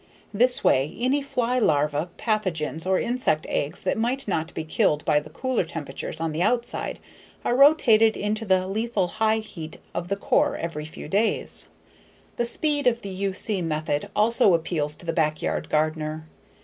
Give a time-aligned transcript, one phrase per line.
[0.33, 5.19] This way, any fly larvae, pathogens, or insect eggs that might not be killed by
[5.19, 6.97] the cooler temperatures on the outside
[7.45, 11.67] are rotated into the lethal high heat of the core every few days.
[12.37, 13.61] The speed of the U.C.
[13.61, 16.25] method also appeals to the backyard gardener.